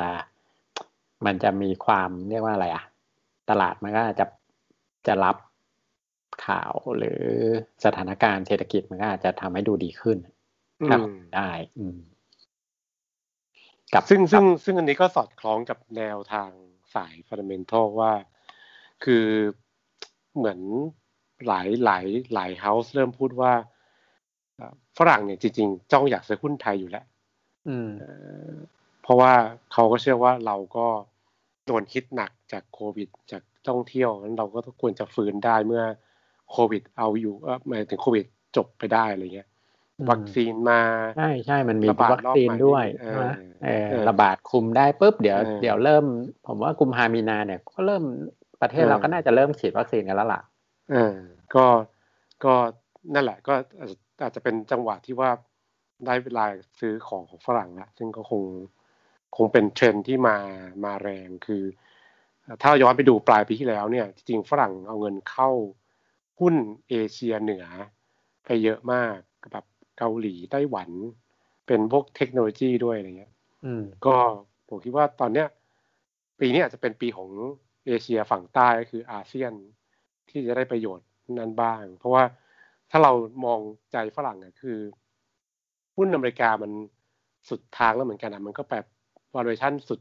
[1.25, 2.83] มันจะมีความเรียกว่าอะไรอะ
[3.49, 4.25] ตลาดมันก็อาจจะ
[5.07, 5.37] จะรับ
[6.45, 7.21] ข่าวหรือ
[7.85, 10.17] สถานการณ์เศรษฐกิจมันก็อาจจะทำให้ดูดีขึ้น
[10.81, 11.97] อืถ้ามคุมได้ อืม
[13.93, 16.49] กับซึ่งกับซึ่งซึ่งอันนี้ก็สอดคล้องกับแนวทาง
[16.95, 18.13] สายฟันเดเมนทัลว่า
[19.03, 19.25] คือ
[20.37, 20.59] เหมือน
[21.47, 23.53] หลายหลายหลายเฮาส์เริ่มพูดว่า
[24.55, 27.05] เอ่อฝรั่งเนี่ยจริงๆจ้องอยากซื้อหุ้นไทยอยู่แล้ว
[27.67, 28.11] อืมเอ่
[28.49, 28.53] อ
[29.03, 29.33] เพราะว่า
[29.73, 30.87] เขาก็เชื่อว่าเราก็
[31.65, 35.83] โดนฮิตหนักจากโควิด จากท่องเที่ยวนั้นเราก็ต้องควรจะฟื้นได้เมื่อ
[36.51, 38.25] โควิดเอาอยู่เออหมายถึงโควิด
[38.55, 39.50] จบไปได้อะไรเงี้ยอืม
[40.09, 40.81] วัคซีนมา
[41.17, 43.25] ใช่ใช่มันมีระบาดวัคซีนด้วยรอบใหม่ใช่ไหม
[43.63, 46.05] เอเอออเออระบาดคุมได้ปุ๊บเดี๋ยวเออเดี๋ยวเริ่ม
[46.47, 48.03] ผมว่ากุมภามีนาเนี่ย ก็เริ่ม
[48.61, 50.41] ประเทศเออเราก็น่าจะเริ่มฉีดวัคซีนกันแล้วล่ะ
[50.91, 51.15] เออ
[51.55, 51.65] ก็
[52.43, 52.53] ก็
[53.13, 55.29] นั่นแหละ ก็อาจจะอาจจะเป็นจังหวะที่ว่า
[56.05, 56.45] ได้เวลา
[56.79, 58.43] ซื้อของของฝรั่งละซึ่งก็คง
[59.37, 60.37] คงเป็นเทรนด์ที่มา
[60.83, 61.63] มาแรงคือ
[62.61, 65.49] ถ้าย้อนไปดูปลายปีที่แล้วเนี่ย จริงๆฝรั่งเอาเงินเข้า
[66.39, 66.55] หุ้น
[66.89, 67.65] เอเชียเหนือ
[68.45, 69.17] ไปเยอะมาก
[69.51, 69.65] แบบ
[70.03, 70.89] เกาหลีไต้หวัน
[71.67, 73.33] เป็นพวกเทคโนโลยีด้วยอะไรเงี้ย
[73.65, 74.15] อืมก็
[74.69, 75.47] ผมคิดว่าตอนเนี้ย
[76.39, 77.29] ปีนี้อาจจะเป็นปีของ
[77.85, 79.53] เอเชียฝั่งใต้ก็คืออาเซียน
[80.29, 81.07] ที่จะได้ประโยชน์
[81.39, 82.23] นั้นบ้าง เพราะว่า
[82.91, 83.11] ถ้าเรา
[83.45, 83.59] มอง
[83.91, 84.77] ใจฝรั่งอะคือ
[85.97, 86.71] หุ้นอเมริกามัน
[87.49, 88.85] สุดทางแล้วเหมือนกันอะมันก็แบบ
[89.35, 89.99] valuation สุด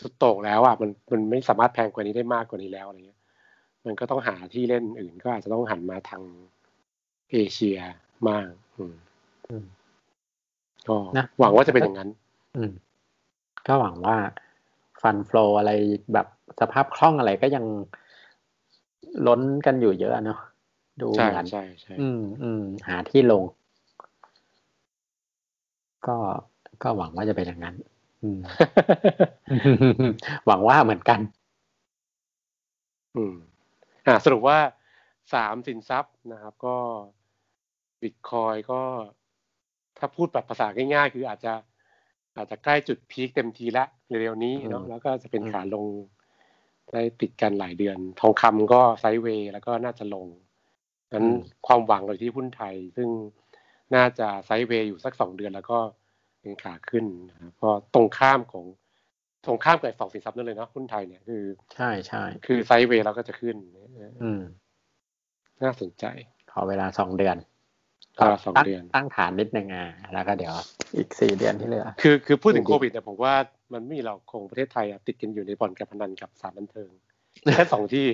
[0.00, 3.20] สุดโต่งแล้วอะมันมันไม่สามารถแพงกว่านี้ได้มากกว่านี้แล้วอะไรเงี้ย
[3.86, 6.22] มันก็ต้องหาที่เล่นอื่นก็อาจจะต้องหันมาทาง
[7.32, 7.78] เอเชีย
[8.28, 8.94] มาก อืมอืม
[10.88, 12.10] ก็นะหวังว่าจะเป็นอย่างนั้น
[12.56, 12.72] อืม
[13.66, 14.16] ก็หวังว่า
[15.02, 15.72] ฟันฟลออะไร
[16.12, 16.26] แบบ
[16.60, 17.64] สภาพคล่องอะไรก็ยัง
[19.26, 20.38] ล้นกันอยู่เยอะเนาะ
[21.00, 23.42] ดูใช่เหมือนใช่ใช่อืมอืมหาที่ลง
[26.06, 26.16] ก็
[26.82, 27.74] ก็หวังว่าจะเป็นอย่างนั้น
[28.22, 28.38] อืม
[30.46, 31.20] หวังว่าเหมือนกัน
[33.16, 33.34] อืม
[34.06, 34.58] อ่าสรุปว่า
[35.34, 36.76] สามสินทรัพย์นะครับ ก็
[38.02, 38.80] บิตคอยก็
[40.02, 41.52] ถ้าพูดแบบภาษาง่ายๆ คืออาจจะ
[42.36, 45.86] อาจจะใกล้จุดพีคเต็มทีละเร็วๆนี้เนาะอืมแล้วก็จะเป็นอืมขาลง
[46.92, 50.26] ได้ติดกันหลายเดือน ทองคำก็ไซด์เวย์แล้วก็น่าจะลง
[51.14, 51.26] นั้น
[51.66, 53.08] ความหวังเราอยู่ที่หุ้นไทย ซึ่ง
[53.94, 55.78] น่าจะไซด์เวย์อยู่สักสองเดือนแล้วก็
[56.40, 58.64] เป็นขาขึ้นนะครับก็ตรงข้ามของ
[59.46, 63.56] ตรงข้ามกับสองสินทรัพย์นั่นเลยเนาะหุ้นไทยเนี่ยคือ ใช่ใช่คือไซด์เวย์เราก็จะขึ้น
[64.22, 64.42] อืม
[65.62, 66.04] น่าสนใจ
[66.52, 67.36] ขอเวลาสองเดือน
[68.14, 70.54] เวลาสองตั้เดือนตั้งฐานนิดนึงอะแล้วก็เดี๋ยว
[70.96, 73.34] อีกสี่เดือนที่เหลือ คือคือพูดถึงจริงๆโควิดเนี่ยผมว่า
[73.72, 76.90] มันไม่มีเราคงประเทศไทยอะติดกันอยู่ในบ่อนการพนันกับสถานบันเทิง
[77.46, 78.06] แค่สองที่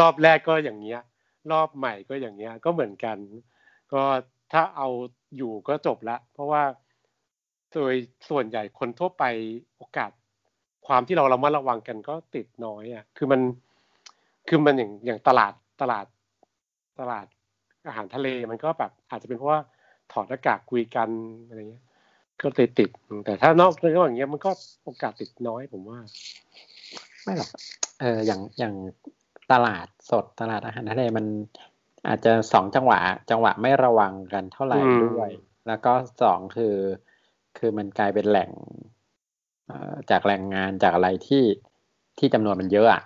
[0.00, 1.00] รอบแรกก็อย่างเงี้ย
[1.52, 3.16] รอบใหม่ก็อย่างเงี้ย ก็เหมือนกัน
[3.92, 4.02] ก็
[4.52, 4.88] ถ้าเอา
[5.36, 6.62] อยู่ก็จบละ เพราะว่า
[7.72, 7.94] โดย
[8.30, 9.24] ส่วนใหญ่คนทั่วไป
[9.76, 10.10] โอกาส
[10.86, 13.40] ความที่เราระมัดระวังกันก็ติดน้อยอะ คือมัน
[14.48, 16.06] คือมันอย่างอย่างตลาดตลาด
[17.00, 17.26] ตลาด
[17.86, 19.60] อาหารทะเลมันก็แบบอาจจะเป็นเพราะว่า
[20.12, 21.08] ถอดหน้ากากคุยกัน
[21.46, 21.84] อะไรเงี้ย
[22.40, 22.90] ก็เลยติด
[23.24, 24.50] แต่ถ้านอกระหว่างเงี้ยมันก็
[24.84, 25.98] โอกาสติดน้อยผมว่า
[27.24, 27.50] ไม่หรอก
[28.00, 28.74] เอออย่างอย่าง
[29.52, 31.26] ตลาดสดตลาดอาหารทะเลมัน
[32.08, 32.98] อาจจะสองจังหวะ
[33.30, 35.30] จังหวะไม่ระวังกันเท่าไหร่อืมด้วย
[35.66, 35.92] แล้วก็
[36.22, 36.76] สองคือ
[37.58, 38.50] คือมันกลายเป็นแหล่ง
[39.66, 41.44] เอ่อจากแรงงานจากอะไรที่
[42.18, 43.02] ที่จำนวนมันเยอะอะ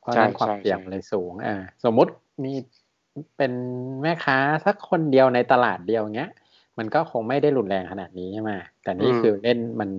[0.00, 1.54] เพราะฉะนั้นใช่ความใช่เสี่ยงใช่มันเลยสูง อ่า
[1.84, 2.12] สมมุติ
[2.44, 2.52] มี
[3.36, 3.52] เป็น
[4.02, 6.30] แม่ค้าสักคนเดียวในตลาดเดียวเงี้ย
[6.78, 8.50] มันก็คงไม่ได้รุนแรงขนาดนี้ใช่ไหม
[8.82, 9.90] แต่นี่อืมคือเล่นมัน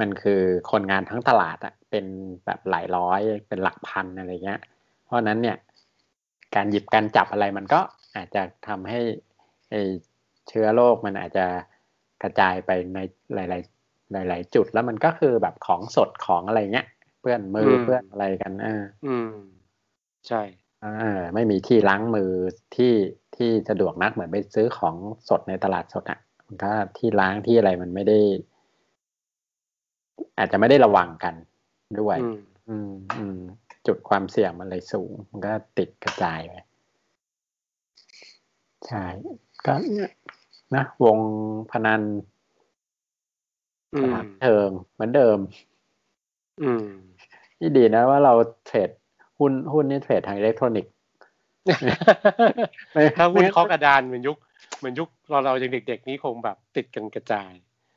[0.00, 2.06] มันคือคนงานทั้งตลาดอะเป็น
[2.44, 4.60] แบบหลายร้อยเป็นหลักพันอะไรเงี้ย
[5.04, 5.56] เพราะฉะนั้นเนี่ย
[6.54, 7.80] การหยิบการจับอะไรมันก็
[8.16, 9.00] อาจจะทำให้
[9.70, 9.74] ไอ
[10.48, 11.46] เชื้อโรคมันอาจจะ
[12.22, 12.98] กระจายไปใน
[13.34, 16.86] หลาย ๆ หลาย ๆ จุดแล้วมันก็คือแบบของสดของอะไรเงี้ย
[17.20, 19.30] เปื้อนมืออมเปื้อนอะไรกันอ่าอืม
[20.28, 20.42] ใช่
[20.84, 22.30] อ่าไม่มีที่ล้างมือ
[22.74, 22.94] ที่
[23.36, 24.96] ที่สะดวกนักเหมือนไปซื้อของ
[25.28, 28.20] สดในตลาดสดอะมันก็ที่ล้างที่อะไรมันไม่ได้
[30.38, 31.34] อาจจะไม่ได้ระวังกัน
[32.00, 33.38] ด้วย อืม อืมอืม
[33.86, 36.54] จุดความเสี่ยงมันเลยสูง มันก็ติดกระจายไป
[38.86, 39.04] ใช่
[39.66, 40.12] ก็เนี่ย
[40.74, 41.18] นะวง
[41.70, 42.02] พนัน
[43.94, 45.38] อืสมถานบันเทิงเหมือนเดิม
[46.62, 46.86] อืม
[47.60, 48.34] นี่ดีนะว่าเรา
[48.66, 48.90] เทรด
[49.38, 50.92] หุ้นหุ้นนี่เทรดทางอิเล็กทรอนิกส์
[52.92, 54.36] ไม่ถ้าหุ้นไม่เคอกระดานเหมือนยุค
[54.78, 57.50] เหมือนยุคเราเรายังเด็กๆ นี่คงแบบติดกันกระจาย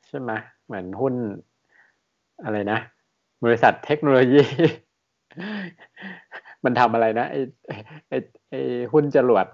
[0.08, 0.30] ใช่ไหม
[0.66, 1.14] เหมือนหุ้น
[2.44, 2.78] อะไรนะ
[3.44, 4.42] บริษัทเทคโนโลยี
[6.64, 7.40] มันทำอะไรนะไอ้
[8.08, 8.18] ไอ้
[8.50, 8.60] ไอ้
[8.92, 9.46] หุ้นจรวด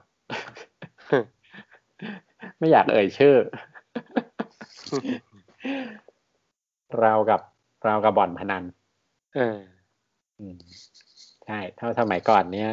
[2.59, 3.35] ไม่อยากเอ่ยชื่อ
[7.01, 7.41] เรากับ
[7.87, 8.65] เรากับบ่อนพนัน
[9.37, 9.59] เออ
[10.39, 10.57] อืม
[11.12, 12.71] ใช่เท่าสมัยก่อนเนี่ย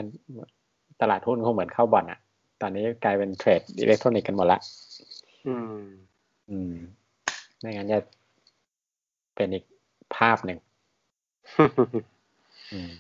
[1.02, 2.20] ตลาดหุ้นคงเหมือนเข้าบ่อนอะ
[2.62, 4.60] ตอนนี้กลายเป็นเทรดอิเล็กทรอนิกส์กันหมดละ
[5.48, 5.84] อืม
[6.50, 6.74] อืม
[7.60, 8.00] ไม่งั้นจะ
[9.36, 9.66] เป็นอีก
[10.16, 10.60] ภาพหนึ่ง
[12.74, 12.94] อืม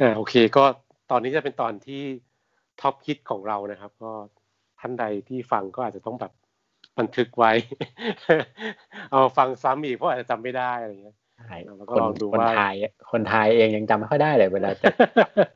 [0.00, 0.64] อ่าโอเค ก็
[1.10, 2.02] ตอนนี้จะเป็นตอนที่
[2.80, 4.12] ท็อปฮิตของเรานะครับ ก็
[4.80, 6.32] ท่านใดที่ฟังก็อาจจะต้องแบบ
[6.98, 7.52] บันทึกไว้
[9.10, 12.74] เอาฟังซ้ำอีกเพราะอาจจะจำไม่ได้อะไรเงี้ย ใช่แล้วก็คนลองดูคนว่าไทย
[13.12, 14.86] คนไทยเองยังจำไม่ค่อยได้เลยเวลาจะ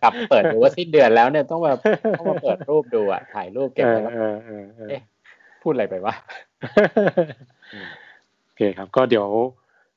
[0.03, 1.73] กลับเปิดดูว่าสิ้นเดือนแล้วเนี่ยต้องมา
[2.19, 5.01] ต้องมาเปิดรูปดูอะถ่ายรูปเก็บเอไว้อแล้วเออเออเออเอ๊ะ
[5.63, 6.15] พูดอะไรไปวะ
[7.75, 7.87] อืม
[8.45, 9.29] โอเคครับ ก็เดี๋ยว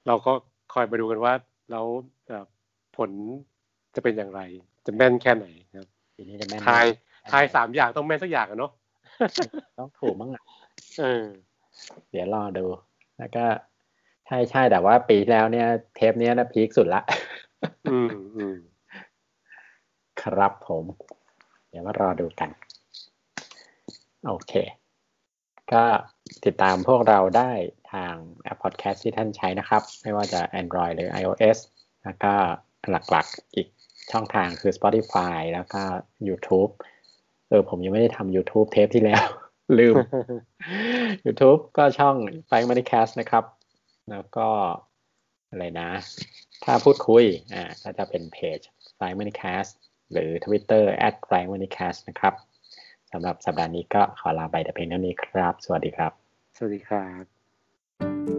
[0.07, 0.31] เราก็
[0.73, 1.33] คอยมาดูกันว่า
[1.71, 1.85] แล้ว
[2.27, 2.45] เอ่อ
[2.97, 3.09] ผล
[3.95, 4.41] จะเป็นอย่างไร
[4.85, 6.85] จะแม่นแค่ไหนนะครับทีนี้จะแม่นทาย
[7.31, 8.71] ทายสามอย่างต้องแม่นสักอย่างอะเนาะ
[9.79, 10.43] ต้องถูกมั้งอะ
[10.99, 11.25] เออ
[12.11, 12.65] เดี๋ยวรอดู
[13.17, 13.45] แล้วก็
[14.27, 17.01] ใช่ใช่แต่ว่าปีที่แล้วเนี่ย เทปเนี้ยนะพีคสุดละ
[17.91, 18.57] อืมอืม
[20.21, 20.83] ครับผม
[21.69, 22.49] เดี๋ยวมารอดูกัน
[24.27, 24.53] โอเค
[25.73, 25.83] ก็
[26.45, 27.51] ติดตามพวกเราได้
[27.93, 28.13] ทาง
[28.43, 31.57] แอปพอดแคสต์ที่ท่านใช้นะครับ ไม่ว่าจะ Android หรือ iOS
[32.03, 32.33] แล้วก็
[32.89, 33.67] หลักๆอีก
[34.11, 35.81] ช่องทางคือ Spotify แล้วก็
[36.27, 36.71] YouTube
[37.49, 39.25] เออผมยังไม่ได้ทำ YouTube เทปที่แล้ว
[39.79, 39.95] ลืม
[41.25, 42.15] YouTube ก็ช่อง
[42.49, 43.43] f i ฟ e Money Cast นะครับ
[44.11, 44.49] แล้วก็
[45.49, 45.89] อะไรนะ
[46.63, 48.59] ถ้าพูดคุยอ่าก็จะเป็นเพจ
[48.97, 49.71] f i ฟ e Money Cast
[50.11, 52.33] หรือ Twitter at f i ฟ e Money Cast นะครับ
[53.11, 56.11] สำหรับสัปดาห์นี้ก็ขอลาไปแต่เพียงเท่านี้ครับ สวัสดีครับ
[56.57, 58.36] สวัสดีครับ